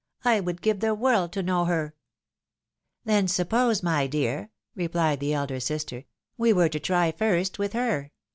[0.25, 1.93] "I would give the world to know her!"
[3.05, 6.05] "Then suppose, my dear," replied the elder sister,
[6.39, 8.09] "we were to try first with her?